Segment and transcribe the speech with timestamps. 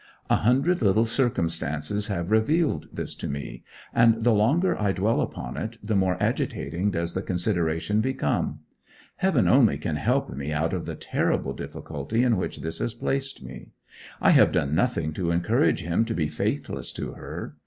[0.31, 3.63] A hundred little circumstances have revealed this to me,
[3.93, 8.61] and the longer I dwell upon it the more agitating does the consideration become.
[9.17, 13.73] Heaven only can help me out of the terrible difficulty in which this places me.
[14.19, 17.55] I have done nothing to encourage him to be faithless to her.